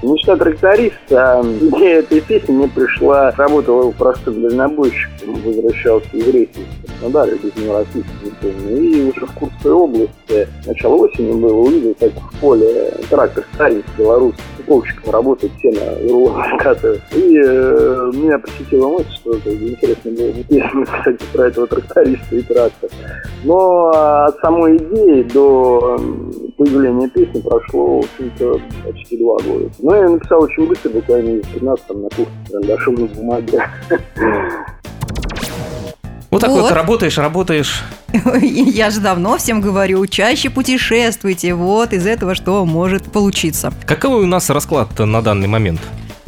Мечта 0.03 0.37
тракториста. 0.37 1.45
Идея 1.61 1.99
этой 1.99 2.21
песни 2.23 2.53
мне 2.53 2.69
пришла, 2.69 3.33
работал 3.33 3.93
простым 3.93 4.43
дальнобойщиком, 4.43 5.35
возвращался 5.45 6.09
из 6.13 6.27
рейса 6.29 6.61
из 6.61 6.91
Краснодара, 6.91 7.31
без 7.31 7.55
Новороссийска, 7.57 8.11
не 8.25 8.31
помню. 8.41 8.77
И 8.77 9.11
уже 9.11 9.27
в 9.27 9.35
Курской 9.35 9.73
области, 9.73 10.49
начало 10.67 10.95
осени 10.97 11.33
было, 11.33 11.55
увидел, 11.55 11.95
как 12.01 12.13
в 12.13 12.41
поле 12.41 12.93
трактор 13.11 13.45
старенький, 13.55 13.91
белорусский, 13.99 14.43
упаковщиком 14.71 15.13
работает, 15.13 15.53
сено 15.61 15.99
и 16.01 16.11
рулон. 16.11 16.43
И 17.15 17.39
э, 17.39 18.11
меня 18.15 18.39
посетила 18.39 18.89
мысль, 18.89 19.13
что 19.17 19.37
это 19.37 19.53
интересно 19.53 20.11
было 20.13 20.33
бы 20.33 20.43
песню, 20.45 20.87
кстати, 20.87 21.25
про 21.33 21.49
этого 21.49 21.67
тракториста 21.67 22.37
и 22.37 22.43
трактор. 22.43 22.91
Но 23.45 23.89
от 24.27 24.39
самой 24.39 24.77
идеи 24.77 25.23
до 25.25 25.99
появления 26.57 27.09
песни 27.09 27.41
прошло, 27.41 27.97
в 27.97 27.99
общем-то, 27.99 28.61
почти 28.85 29.19
два 29.19 29.37
года. 29.39 29.69
Но 29.91 29.97
я 29.97 30.09
написал 30.09 30.45
очень 30.45 30.69
быстро, 30.69 30.91
буквально 30.91 31.41
из 31.41 31.47
15 31.47 31.87
там, 31.89 32.03
на 32.03 32.09
кухне 32.11 32.33
карандашом 32.49 32.95
на 32.95 33.07
бумаге. 33.07 33.69
Вот 36.31 36.41
так 36.41 36.51
вот, 36.51 36.61
Вот. 36.61 36.71
работаешь, 36.71 37.19
работаешь. 37.19 37.83
Я 38.41 38.91
же 38.91 39.01
давно 39.01 39.37
всем 39.37 39.61
говорю, 39.61 40.07
чаще 40.07 40.49
путешествуйте, 40.49 41.55
вот 41.55 41.93
из 41.93 42.07
этого 42.07 42.37
что 42.37 42.65
может 42.65 43.11
получиться. 43.11 43.73
Какой 43.85 44.23
у 44.23 44.27
нас 44.27 44.49
расклад 44.49 44.97
на 44.97 45.23
данный 45.23 45.49
момент? 45.49 45.81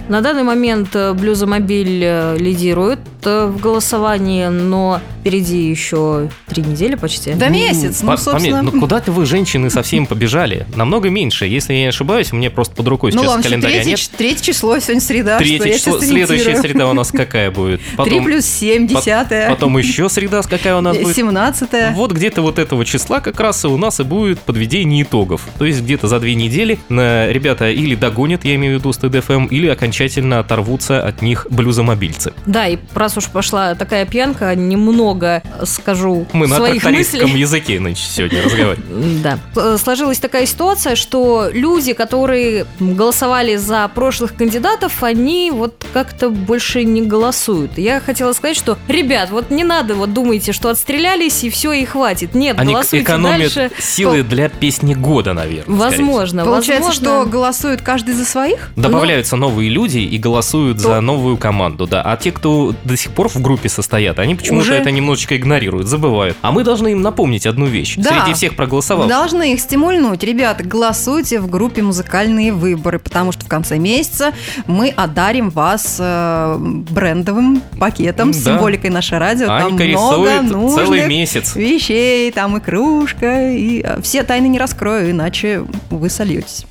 На 0.09 0.21
данный 0.21 0.43
момент 0.43 0.91
э, 0.95 1.13
Блюзомобиль 1.15 2.03
э, 2.05 2.37
лидирует 2.39 2.99
э, 3.25 3.47
в 3.47 3.59
голосовании, 3.61 4.49
но 4.49 5.01
впереди 5.21 5.71
еще 5.71 6.29
три 6.49 6.63
недели 6.65 6.97
почти. 6.97 7.33
Да 7.35 7.49
месяц, 7.49 8.03
ну, 8.03 8.11
По- 8.11 8.17
собственно. 8.17 8.59
пометь, 8.59 8.75
ну 8.75 8.81
куда-то 8.81 9.13
вы, 9.13 9.25
женщины, 9.25 9.71
совсем 9.71 10.07
побежали. 10.07 10.67
Намного 10.75 11.09
меньше. 11.09 11.47
Если 11.47 11.73
я 11.75 11.79
не 11.81 11.87
ошибаюсь, 11.87 12.33
мне 12.33 12.51
просто 12.51 12.75
под 12.75 12.89
рукой 12.89 13.13
Ну 13.13 13.21
сейчас 13.21 13.29
ладно, 13.29 13.43
календаря 13.45 13.73
третье, 13.75 13.91
нет. 13.91 13.99
ч- 14.01 14.09
третье 14.19 14.43
число, 14.53 14.79
сегодня 14.81 15.01
среда, 15.01 15.39
Третье 15.39 15.73
число, 15.79 16.01
следующая 16.01 16.57
среда 16.61 16.89
у 16.91 16.93
нас 16.95 17.11
какая 17.13 17.51
будет? 17.53 17.81
Три 18.05 18.21
плюс 18.21 18.45
семь, 18.45 18.89
пот- 18.89 18.99
десятая, 18.99 19.49
потом 19.49 19.79
еще 19.79 20.09
среда, 20.09 20.43
какая 20.43 20.77
у 20.77 20.81
нас 20.81 20.99
будет? 20.99 21.17
семнадцатая. 21.17 21.93
Вот 21.95 22.13
где-то 22.13 22.43
вот 22.43 22.59
этого 22.59 22.85
числа 22.85 23.21
как 23.21 23.39
раз 23.41 23.65
и 23.65 23.69
у 23.69 23.79
нас 23.79 24.01
и 24.01 24.03
будет 24.03 24.41
подведение 24.41 25.05
итогов. 25.05 25.49
То 25.59 25.65
есть 25.65 25.81
где-то 25.83 26.09
за 26.09 26.19
две 26.21 26.35
недели 26.35 26.79
э, 26.91 27.33
ребята 27.33 27.71
или 27.71 27.95
догонят, 27.95 28.45
я 28.45 28.57
имею 28.57 28.77
в 28.77 28.81
виду 28.81 28.93
СТДФМ, 28.93 29.47
или 29.47 29.69
окончательно 29.69 29.92
оторвутся 30.41 31.03
от 31.07 31.23
них 31.23 31.47
блюзомобильцы. 31.51 32.33
Да, 32.47 32.67
и 32.69 32.79
раз 32.95 33.17
уж 33.17 33.27
пошла 33.29 33.75
такая 33.75 34.05
пьянка, 34.07 34.55
немного 34.55 35.43
скажу 35.65 36.27
Мы 36.33 36.47
на 36.47 36.57
своих 36.57 36.83
трактористском 36.83 37.23
мыслей. 37.23 37.41
языке 37.41 37.79
значит, 37.79 38.05
сегодня 38.11 38.43
разговариваем. 38.45 39.23
Да. 39.23 39.39
Э, 39.57 39.77
Сложилась 39.83 40.19
такая 40.19 40.47
ситуация, 40.47 40.95
что 40.97 41.49
люди, 41.53 41.93
которые 41.93 42.67
голосовали 42.81 43.57
за 43.57 43.89
прошлых 43.89 44.35
кандидатов, 44.35 45.03
они 45.03 45.51
вот 45.53 45.85
как-то 45.93 46.31
больше 46.31 46.85
не 46.85 47.03
голосуют. 47.03 47.79
Я 47.79 48.01
хотела 48.01 48.33
сказать, 48.33 48.57
что, 48.57 48.79
ребят, 48.89 49.31
вот 49.31 49.51
не 49.51 49.65
надо, 49.65 49.95
вот 49.95 50.13
думайте, 50.13 50.53
что 50.53 50.69
отстрелялись 50.71 51.45
и 51.45 51.51
все, 51.51 51.73
и 51.73 51.85
хватит. 51.85 52.35
Нет, 52.35 52.59
Они 52.59 52.73
голосуйте 52.73 53.05
экономят 53.05 53.55
дальше. 53.55 53.71
силы 53.79 54.23
для 54.23 54.49
песни 54.49 54.95
года, 54.95 55.33
наверное. 55.33 55.77
Возможно, 55.77 56.45
Получается, 56.45 56.89
возможно. 56.89 57.23
что 57.25 57.31
голосует 57.31 57.83
каждый 57.83 58.15
за 58.15 58.25
своих? 58.25 58.71
Добавляются 58.77 59.37
новые 59.37 59.69
люди, 59.71 59.82
люди 59.83 59.99
и 59.99 60.19
голосуют 60.19 60.79
То... 60.79 60.85
за 60.85 61.01
новую 61.01 61.37
команду, 61.37 61.87
да. 61.87 62.03
А 62.03 62.17
те, 62.17 62.33
кто 62.33 62.75
до 62.85 62.97
сих 62.97 63.13
пор 63.13 63.29
в 63.29 63.41
группе 63.41 63.69
состоят, 63.69 64.19
они 64.19 64.35
почему-то 64.35 64.67
Уже... 64.67 64.75
это 64.75 64.91
немножечко 64.91 65.37
игнорируют, 65.37 65.89
забывают. 65.89 66.37
А 66.43 66.53
мы 66.53 66.65
должны 66.65 66.93
им 66.93 67.03
напомнить 67.03 67.47
одну 67.47 67.67
вещь. 67.67 67.95
Да. 67.97 68.23
Среди 68.23 68.35
всех 68.35 68.57
проголосовавших. 68.57 69.11
Должны 69.11 69.53
их 69.55 69.61
стимульнуть. 69.61 70.23
Ребята, 70.23 70.65
голосуйте 70.65 71.41
в 71.41 71.51
группе 71.51 71.83
«Музыкальные 71.83 72.53
выборы», 72.53 72.99
потому 72.99 73.33
что 73.33 73.45
в 73.45 73.49
конце 73.49 73.79
месяца 73.79 74.33
мы 74.67 74.91
одарим 74.91 75.51
вас 75.51 75.97
э, 75.99 76.57
брендовым 76.59 77.63
пакетом 77.79 78.33
с 78.33 78.43
да. 78.43 78.53
символикой 78.53 78.91
«Наше 78.91 79.19
радио». 79.19 79.51
Анька 79.51 79.79
там 79.79 79.89
много 79.91 80.43
нужных 80.43 80.85
целый 80.85 81.07
месяц. 81.07 81.57
вещей, 81.57 82.31
там 82.31 82.57
и 82.57 82.61
кружка, 82.61 83.51
и 83.51 83.83
э, 83.83 84.01
все 84.03 84.23
тайны 84.23 84.47
не 84.47 84.59
раскрою, 84.59 85.11
иначе 85.11 85.65
вы 85.91 86.09
сольетесь. 86.09 86.67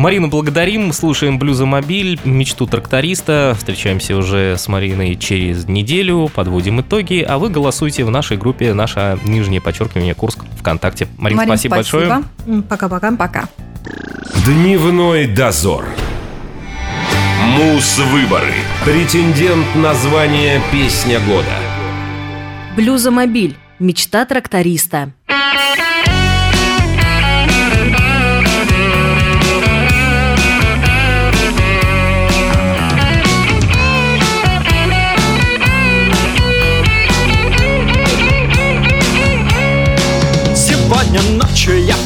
Марину 0.00 0.28
благодарим, 0.28 0.94
слушаем 0.94 1.38
«Блюзомобиль», 1.38 2.18
«Мечту 2.24 2.66
тракториста». 2.66 3.54
Встречаемся 3.58 4.16
уже 4.16 4.56
с 4.56 4.66
Мариной 4.66 5.14
через 5.14 5.68
неделю, 5.68 6.30
подводим 6.34 6.80
итоги, 6.80 7.20
а 7.20 7.36
вы 7.36 7.50
голосуйте 7.50 8.06
в 8.06 8.10
нашей 8.10 8.38
группе 8.38 8.72
«Наша 8.72 9.18
нижнее 9.26 9.60
подчеркивание 9.60 10.14
Курск» 10.14 10.46
ВКонтакте. 10.58 11.06
Марин, 11.18 11.36
Марин 11.36 11.50
спасибо, 11.50 11.74
спасибо 11.74 12.24
большое. 12.46 12.62
Пока-пока. 12.62 13.12
Пока. 13.12 13.48
Дневной 14.46 15.26
дозор. 15.26 15.84
Мус-выборы. 17.58 18.54
Претендент 18.86 19.66
на 19.74 19.92
звание 19.92 20.62
«Песня 20.72 21.20
года». 21.20 21.58
Блюзомобиль. 22.74 23.58
Мечта 23.78 24.24
тракториста. 24.24 25.12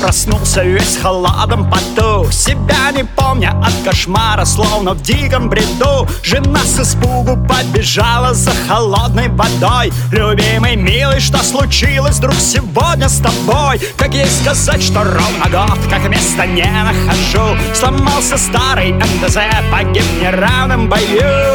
Проснулся 0.04 0.62
весь 0.62 0.98
холодом 0.98 1.70
поту. 1.70 2.30
Себя 2.30 2.90
не 2.94 3.04
помня 3.04 3.58
от 3.64 3.72
кошмара, 3.84 4.44
словно 4.44 4.92
в 4.92 5.00
диком 5.00 5.48
бреду. 5.48 6.06
Жена 6.22 6.60
с 6.62 6.78
испугу 6.78 7.38
побежала 7.48 8.34
за 8.34 8.50
холодной 8.68 9.28
водой. 9.28 9.94
Любимый, 10.12 10.76
милый, 10.76 11.20
что 11.20 11.38
случилось, 11.38 12.18
друг, 12.18 12.34
сегодня 12.34 13.08
с 13.08 13.18
тобой? 13.18 13.80
Как 13.96 14.12
ей 14.12 14.26
сказать, 14.26 14.82
что 14.82 15.04
ровно 15.04 15.48
год, 15.50 15.78
как 15.88 16.06
места 16.10 16.44
не 16.44 16.64
нахожу. 16.64 17.56
Сломался 17.72 18.36
старый 18.36 18.92
МТЗ, 18.92 19.38
погиб 19.72 20.02
в 20.02 20.22
неравном 20.22 20.90
бою 20.90 21.53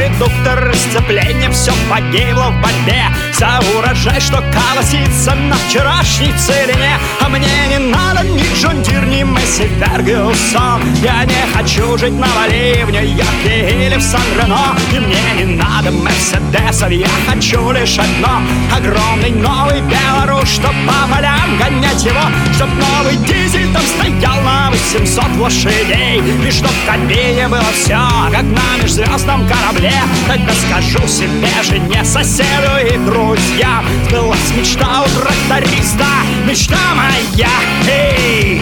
редуктор, 0.00 0.72
сцепление, 0.74 1.50
все 1.50 1.72
погибло 1.90 2.50
в 2.50 2.62
борьбе. 2.62 3.04
За 3.32 3.60
урожай, 3.76 4.20
что 4.20 4.42
колосится 4.52 5.34
на 5.34 5.56
вчерашней 5.56 6.32
цели 6.32 6.70
целине 6.70 6.98
А 7.20 7.28
мне 7.28 7.48
не 7.70 7.78
надо 7.78 8.22
ни 8.24 8.42
Джон 8.54 8.82
Дир, 8.82 9.04
ни 9.06 9.22
Месси 9.22 9.68
Фергюсон 9.78 10.82
Я 11.02 11.24
не 11.24 11.54
хочу 11.54 11.96
жить 11.98 12.12
на 12.12 12.26
Бали, 12.28 12.84
в 12.84 12.90
Нью-Йорке 12.90 13.86
или 13.86 13.96
в 13.96 14.02
Сан-Ремо. 14.02 14.76
И 14.92 14.98
мне 14.98 15.22
не 15.38 15.56
надо 15.56 15.90
Мерседесов, 15.90 16.90
я 16.90 17.08
хочу 17.26 17.70
лишь 17.72 17.98
одно. 17.98 18.42
Огромный 18.76 19.30
новый 19.30 19.80
Беларусь, 19.82 20.48
чтоб 20.48 20.74
по 20.86 21.14
полям 21.14 21.58
гонять 21.58 22.04
его. 22.04 22.24
Чтоб 22.54 22.68
новый 22.68 23.16
дизель 23.16 23.72
там 23.72 23.82
стоял 23.82 24.40
на 24.42 24.70
800 24.70 25.36
лошадей. 25.38 26.22
И 26.46 26.50
чтоб 26.50 26.70
в 26.70 26.86
кабине 26.86 27.48
было 27.48 27.72
все, 27.74 27.98
как 28.30 28.42
на 28.42 28.82
межзвездном 28.82 29.46
корабле 29.48 29.89
Тогда 30.26 30.52
скажу 30.52 31.06
себе, 31.08 31.48
жене, 31.62 32.04
соседу 32.04 32.86
и 32.92 32.96
друзьям 32.98 33.84
Сбылась 34.08 34.52
мечта 34.56 35.02
у 35.02 35.20
тракториста 35.20 36.06
мечта 36.46 36.78
моя, 36.94 37.48
эй! 37.88 38.60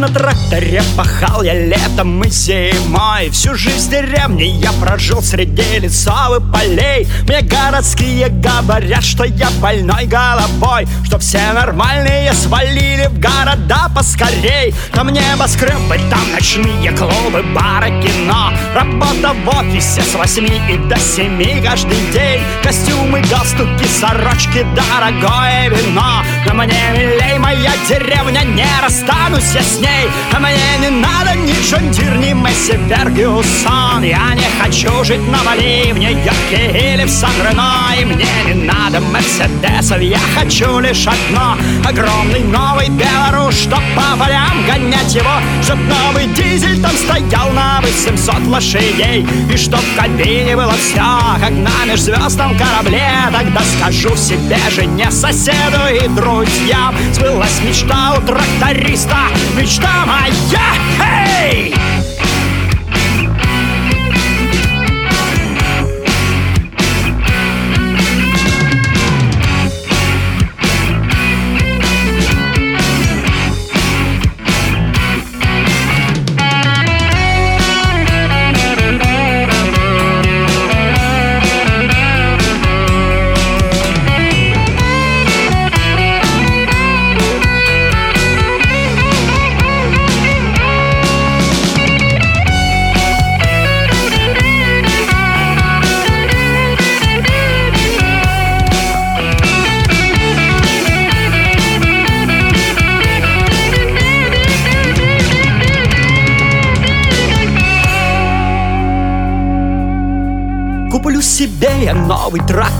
На 0.00 0.08
тракторе 0.08 0.82
пахал 0.96 1.42
я 1.42 1.52
летом 1.52 2.22
и 2.22 2.30
зимой. 2.30 3.28
Всю 3.30 3.54
жизнь 3.54 3.88
в 3.88 3.90
деревне 3.90 4.46
я 4.46 4.72
прожил 4.72 5.20
среди 5.20 5.78
лесов 5.78 6.38
и 6.38 6.52
полей. 6.52 7.06
Мне 7.24 7.42
городские 7.42 8.28
говорят, 8.28 9.04
что 9.04 9.24
я 9.24 9.50
больной 9.60 10.06
головой 10.06 10.88
Что 11.04 11.18
все 11.18 11.52
нормальные 11.52 12.32
свалили 12.32 13.08
в 13.08 13.20
города 13.20 13.90
поскорей. 13.94 14.74
Там 14.92 15.10
небоскребы, 15.10 16.00
там 16.08 16.32
ночные 16.32 16.92
клубы, 16.92 17.42
бары, 17.54 17.90
кино. 18.02 18.52
Работа 18.74 19.34
в 19.34 19.48
офисе 19.48 20.00
с 20.00 20.14
восьми 20.14 20.62
и 20.70 20.78
до 20.88 20.98
семи 20.98 21.60
каждый 21.62 22.00
день. 22.10 22.40
Костюмы, 22.62 23.20
галстуки, 23.30 23.86
сорочки, 23.86 24.64
дорогое 24.74 25.68
вино. 25.68 26.24
Но 26.39 26.39
мне 26.54 26.74
милей 26.96 27.38
моя 27.38 27.72
деревня, 27.88 28.42
не 28.44 28.66
расстанусь 28.82 29.54
я 29.54 29.62
с 29.62 29.78
ней, 29.78 30.08
а 30.32 30.40
мне 30.40 30.69
не 30.80 30.90
надо 30.90 31.34
ни 31.36 31.52
Джон 31.62 31.90
Дир, 31.90 32.16
ни 32.16 32.32
Месси 32.32 32.78
Фергюсон 32.88 34.02
Я 34.02 34.34
не 34.34 34.46
хочу 34.60 35.04
жить 35.04 35.26
на 35.30 35.38
Бали, 35.44 35.92
в 35.92 35.98
Нью-Йорке 35.98 36.94
или 36.94 37.04
в 37.04 37.10
Сан-Ремо. 37.10 37.72
И 38.00 38.04
мне 38.04 38.26
не 38.46 38.54
надо 38.64 39.00
Мерседесов, 39.00 40.00
я 40.00 40.18
хочу 40.34 40.78
лишь 40.80 41.06
одно. 41.06 41.56
Огромный 41.84 42.40
новый 42.40 42.88
Беларусь, 42.88 43.62
чтоб 43.62 43.80
по 43.94 44.16
полям 44.18 44.66
гонять 44.66 45.14
его. 45.14 45.34
Чтоб 45.62 45.78
новый 45.78 46.26
дизель 46.28 46.80
там 46.80 46.92
стоял 46.92 47.50
на 47.52 47.80
800 47.80 48.46
лошадей. 48.46 49.26
И 49.52 49.56
чтоб 49.56 49.80
в 49.80 49.96
кабине 49.96 50.56
было 50.56 50.74
все, 50.74 51.20
как 51.40 51.50
на 51.50 51.84
межзвездном 51.86 52.56
корабле. 52.56 53.10
Тогда 53.32 53.60
скажу 53.76 54.16
себе, 54.16 54.58
жене, 54.74 55.10
соседу 55.10 55.80
и 55.92 56.08
друзьям. 56.08 56.94
Сбылась 57.12 57.60
мечта 57.66 58.14
у 58.16 58.20
тракториста. 58.22 59.18
Мечта 59.56 60.06
моя, 60.06 60.69
эй! 61.00 62.09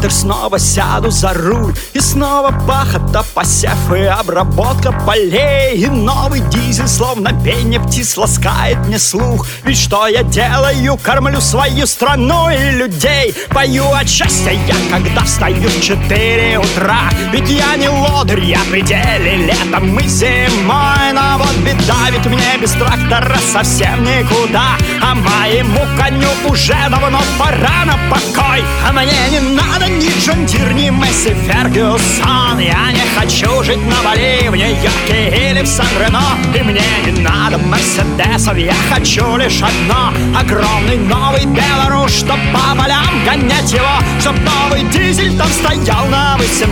Трактор 0.00 0.10
Снова 0.10 0.58
сяду 0.58 1.10
за 1.10 1.32
руль 1.32 1.74
И 1.94 2.00
снова 2.00 2.52
пахота, 2.66 3.24
посев 3.34 3.92
и 3.94 4.02
обработка 4.02 4.92
полей 5.06 5.76
И 5.76 5.86
новый 5.86 6.40
дизель, 6.40 6.88
словно 6.88 7.32
пение 7.42 7.80
птиц 7.80 8.16
ласкает 8.16 8.78
мне 8.86 8.98
слух. 8.98 9.46
Ведь 9.64 9.78
что 9.78 10.06
я 10.06 10.22
делаю? 10.22 10.98
Кормлю 11.02 11.40
свою 11.40 11.86
страну 11.86 12.50
и 12.50 12.70
людей 12.72 13.34
Пою 13.50 13.90
от 13.92 14.08
счастья 14.08 14.52
я, 14.52 14.74
когда 14.90 15.22
встаю 15.24 15.68
в 15.68 15.82
4 15.82 16.58
утра. 16.58 17.10
Ведь 17.32 17.48
я 17.48 17.76
не 17.76 17.88
лодырь, 17.88 18.44
я 18.44 18.60
пределе 18.70 19.36
летом 19.46 19.98
и 19.98 20.08
зимой 20.08 21.12
Но 21.14 21.38
вот 21.38 21.56
беда 21.58 21.80
Да 21.86 22.10
ведь 22.10 22.26
мне 22.26 22.58
без 22.60 22.72
трактора 22.72 23.38
совсем 23.52 24.02
никуда. 24.02 24.76
А 25.02 25.14
моему 25.14 25.80
коню 25.96 26.28
уже 26.48 26.76
давно 26.90 27.20
пора 27.38 27.84
на 27.84 27.98
покой 28.10 28.62
А 28.86 28.92
мне 28.92 29.30
не 29.30 29.40
надо 29.40 29.89
ни 29.98 30.10
John 30.20 30.46
Deere, 30.46 30.72
ни 30.72 30.90
Massey 30.90 31.34
Ferguson. 31.46 32.58
Я 32.58 32.92
не 32.92 33.02
хочу 33.16 33.62
жить 33.62 33.84
на 33.86 34.02
Бали, 34.02 34.48
в 34.48 34.56
Нью-Йорке 34.56 35.50
или 35.50 35.62
в 35.62 35.66
Сан-Рено. 35.66 36.22
И 36.54 36.62
мне 36.62 36.82
не 37.06 37.20
надо 37.20 37.58
Мерседесов, 37.58 38.56
я 38.56 38.74
хочу 38.92 39.36
лишь 39.36 39.62
одно. 39.62 40.12
Огромный 40.38 40.98
новый 40.98 41.46
Беларусь, 41.46 42.18
чтоб 42.18 42.38
по 42.52 42.80
полям 42.80 43.24
гонять 43.24 43.72
его. 43.72 43.96
Чтоб 44.20 44.34
новый 44.40 44.82
дизель 44.90 45.36
там 45.36 45.48
стоял 45.48 46.06
на 46.06 46.29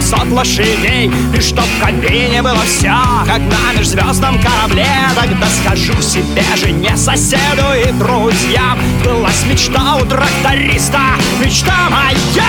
800 0.09 0.31
лошадей 0.33 1.11
И 1.35 1.41
чтоб 1.41 1.65
в 1.65 1.81
кабине 1.85 2.43
было 2.43 2.63
все, 2.65 2.95
как 3.27 3.41
на 3.41 3.79
межзвездном 3.79 4.41
корабле 4.41 4.87
Тогда 5.15 5.47
скажу 5.63 6.01
себе, 6.01 6.43
жене, 6.57 6.97
соседу 6.97 7.67
и 7.87 7.93
друзьям 7.93 8.79
Была 9.05 9.31
мечта 9.49 9.97
у 9.97 10.07
тракториста, 10.07 11.01
мечта 11.41 11.91
моя, 11.91 12.49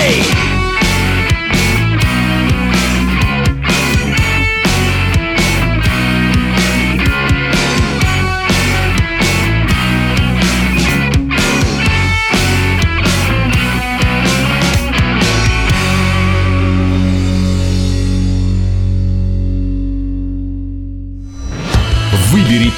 эй! 0.00 0.24
Выбери 0.24 0.51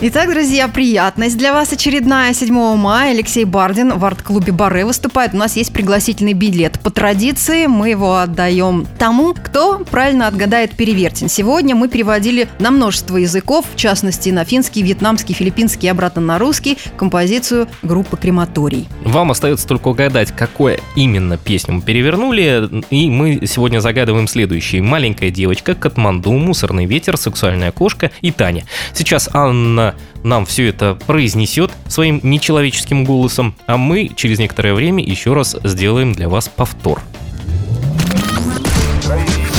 Итак, 0.00 0.28
друзья, 0.28 0.66
приятность 0.66 1.38
для 1.38 1.52
вас 1.52 1.72
очередная. 1.72 2.34
7 2.34 2.52
мая 2.76 3.12
Алексей 3.12 3.44
Бардин 3.44 3.96
в 3.96 4.04
арт-клубе 4.04 4.52
Баре 4.52 4.84
выступает. 4.84 5.34
У 5.34 5.36
нас 5.36 5.56
есть 5.56 5.72
пригласительный 5.72 6.32
билет. 6.32 6.80
По 6.80 6.90
традиции 6.90 7.66
мы 7.66 7.90
его 7.90 8.16
отдаем 8.16 8.86
тому, 8.98 9.34
кто 9.34 9.78
правильно 9.78 10.26
отгадает 10.26 10.72
перевертень. 10.72 11.28
Сегодня 11.28 11.76
мы 11.76 11.88
переводили 11.88 12.48
на 12.58 12.72
множество 12.72 13.16
языков, 13.16 13.66
в 13.72 13.76
частности 13.76 14.30
на 14.30 14.44
финский, 14.44 14.82
вьетнамский, 14.82 15.32
филиппинский 15.32 15.86
и 15.86 15.90
обратно 15.90 16.20
на 16.20 16.38
русский, 16.38 16.76
композицию 16.96 17.68
группы 17.82 18.16
«Крематорий». 18.16 18.88
Вам 19.04 19.30
остается 19.30 19.66
только 19.66 19.88
угадать, 19.88 20.32
какую 20.32 20.80
именно 20.96 21.38
песню 21.38 21.74
мы 21.74 21.82
перевернули, 21.82 22.82
и 22.90 23.08
мы 23.08 23.46
сегодня 23.46 23.78
загадываем 23.78 24.26
следующие. 24.26 24.82
«Маленькая 24.82 25.30
девочка», 25.30 25.74
«Катманду», 25.74 26.32
«Мусорный 26.32 26.84
ветер», 26.84 27.16
«Сексуальная 27.16 27.70
кошка» 27.70 28.10
и 28.20 28.32
«Таня». 28.32 28.64
Сейчас 28.92 29.30
Анна 29.32 29.83
нам 30.22 30.46
все 30.46 30.68
это 30.68 30.94
произнесет 30.94 31.70
своим 31.86 32.18
нечеловеческим 32.22 33.04
голосом, 33.04 33.54
а 33.66 33.76
мы 33.76 34.10
через 34.16 34.38
некоторое 34.38 34.72
время 34.72 35.04
еще 35.04 35.34
раз 35.34 35.54
сделаем 35.62 36.12
для 36.12 36.28
вас 36.28 36.48
повтор. 36.48 37.02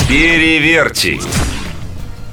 Переверьте. 0.08 1.20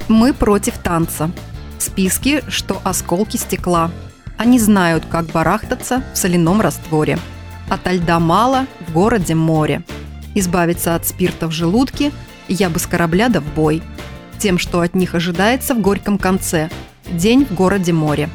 Мы 0.08 0.34
против 0.34 0.78
танца. 0.80 1.30
В 1.78 1.84
списке, 1.84 2.44
что 2.48 2.82
осколки 2.84 3.38
стекла. 3.38 3.92
Они 4.38 4.60
знают, 4.60 5.06
как 5.10 5.26
барахтаться 5.28 6.04
в 6.14 6.18
соляном 6.18 6.62
растворе. 6.62 7.20
Ото 7.70 7.92
льда 7.92 8.20
мало, 8.20 8.66
в 8.88 8.94
городе 8.94 9.36
море. 9.36 9.84
Избавиться 10.34 10.96
от 10.96 11.06
спирта 11.06 11.48
в 11.48 11.52
желудке 11.52 12.12
я 12.48 12.70
бы 12.70 12.80
с 12.80 12.88
корабля 12.88 13.30
да 13.30 13.42
в 13.42 13.54
бой. 13.54 13.84
Тем, 14.40 14.58
что 14.58 14.82
от 14.82 14.96
них 14.96 15.14
ожидается 15.14 15.76
в 15.76 15.82
горьком 15.82 16.18
конце– 16.18 16.70
День 17.12 17.46
в 17.46 17.54
городе 17.54 17.94
море. 17.94 18.30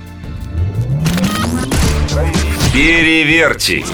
Переверьте. 2.72 3.85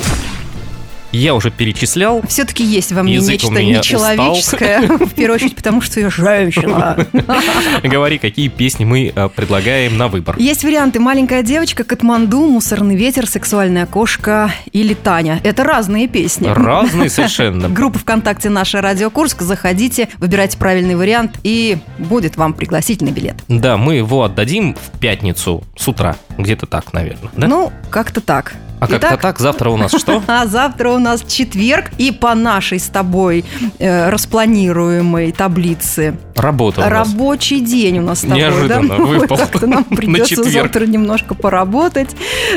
Я 1.15 1.35
уже 1.35 1.51
перечислял. 1.51 2.23
Все-таки 2.29 2.65
есть 2.65 2.93
во 2.93 3.03
мне 3.03 3.15
Язык 3.15 3.35
нечто 3.35 3.63
нечеловеческое, 3.63 4.83
устал. 4.83 4.99
в 5.07 5.15
первую 5.15 5.37
очередь, 5.37 5.55
потому 5.55 5.81
что 5.81 6.01
я 6.01 6.11
женщина. 6.11 7.07
Говори, 7.83 8.19
какие 8.19 8.49
песни 8.49 8.85
мы 8.85 9.13
а, 9.15 9.29
предлагаем 9.29 9.97
на 9.97 10.09
выбор. 10.09 10.37
Есть 10.39 10.65
варианты 10.65 10.99
«Маленькая 10.99 11.43
девочка», 11.43 11.85
«Катманду», 11.85 12.41
«Мусорный 12.47 12.97
ветер», 12.97 13.27
«Сексуальная 13.29 13.87
кошка» 13.87 14.51
или 14.73 14.95
«Таня». 14.95 15.41
Это 15.45 15.63
разные 15.63 16.09
песни. 16.09 16.49
Разные 16.49 17.09
совершенно. 17.11 17.69
Группа 17.69 17.99
ВКонтакте 18.01 18.49
«Наша 18.49 18.81
Радио 18.81 19.11
Курск». 19.11 19.43
Заходите, 19.43 20.09
выбирайте 20.19 20.59
правильный 20.59 20.97
вариант, 20.97 21.39
и 21.45 21.79
будет 21.99 22.37
вам 22.37 22.55
пригласительный 22.55 23.13
билет. 23.13 23.37
Да, 23.49 23.77
мы 23.77 23.95
его 23.95 24.25
отдадим 24.25 24.75
в 24.75 24.99
пятницу 24.99 25.63
с 25.77 25.87
утра. 25.87 26.17
Где-то 26.39 26.67
так, 26.67 26.93
наверное. 26.93 27.31
Да? 27.37 27.47
Ну, 27.47 27.73
как-то 27.91 28.21
так. 28.21 28.55
А 28.85 28.99
как-то 28.99 29.17
так, 29.17 29.39
завтра 29.39 29.71
у 29.71 29.77
нас 29.77 29.93
что? 29.93 30.23
А 30.27 30.47
завтра 30.47 30.91
у 30.91 30.99
нас 30.99 31.25
четверг, 31.27 31.91
и 31.99 32.11
по 32.11 32.35
нашей 32.35 32.79
с 32.79 32.89
тобой 32.89 33.45
э, 33.79 34.11
распланируемой 34.11 35.33
таблице. 35.33 36.17
Работа 36.35 36.89
Рабочий 36.89 37.61
день 37.61 37.99
у 37.99 38.03
нас 38.03 38.21
с 38.21 38.23
тобой, 38.23 38.39
Неожиданно 38.39 38.89
да? 38.99 39.05
выпал 39.05 39.37
Так-то 39.37 39.67
нам 39.67 39.85
придется 39.85 40.45
завтра 40.45 40.87
немножко 40.87 41.35
поработать. 41.35 42.11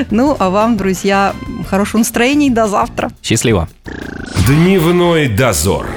Ну, 0.09 0.35
а 0.39 0.49
вам, 0.49 0.77
друзья, 0.77 1.33
хорошего 1.69 1.99
настроения 1.99 2.47
и 2.47 2.51
до 2.51 2.67
завтра. 2.67 3.11
Счастливо. 3.21 3.67
Дневной 4.47 5.27
дозор. 5.27 5.87